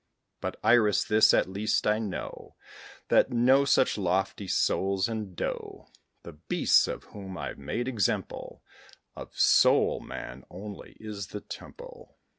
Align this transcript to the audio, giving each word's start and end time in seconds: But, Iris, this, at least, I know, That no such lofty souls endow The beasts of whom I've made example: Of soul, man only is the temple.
But, 0.39 0.57
Iris, 0.63 1.03
this, 1.03 1.31
at 1.31 1.47
least, 1.47 1.85
I 1.85 1.99
know, 1.99 2.55
That 3.09 3.29
no 3.29 3.65
such 3.65 3.99
lofty 3.99 4.47
souls 4.47 5.07
endow 5.07 5.89
The 6.23 6.31
beasts 6.31 6.87
of 6.87 7.03
whom 7.13 7.37
I've 7.37 7.59
made 7.59 7.87
example: 7.87 8.63
Of 9.15 9.37
soul, 9.37 9.99
man 9.99 10.43
only 10.49 10.97
is 10.99 11.27
the 11.27 11.41
temple. 11.41 12.17